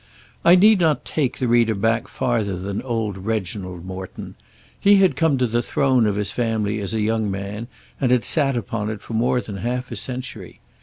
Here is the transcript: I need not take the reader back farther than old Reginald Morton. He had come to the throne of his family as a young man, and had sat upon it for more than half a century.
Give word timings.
I 0.43 0.55
need 0.55 0.79
not 0.79 1.05
take 1.05 1.37
the 1.37 1.47
reader 1.47 1.75
back 1.75 2.07
farther 2.07 2.57
than 2.57 2.81
old 2.81 3.19
Reginald 3.19 3.85
Morton. 3.85 4.33
He 4.79 4.95
had 4.95 5.15
come 5.15 5.37
to 5.37 5.45
the 5.45 5.61
throne 5.61 6.07
of 6.07 6.15
his 6.15 6.31
family 6.31 6.79
as 6.79 6.95
a 6.95 7.01
young 7.01 7.29
man, 7.29 7.67
and 7.99 8.09
had 8.11 8.25
sat 8.25 8.57
upon 8.57 8.89
it 8.89 9.03
for 9.03 9.13
more 9.13 9.41
than 9.41 9.57
half 9.57 9.91
a 9.91 9.95
century. 9.95 10.59